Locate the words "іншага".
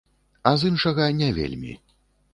0.71-1.05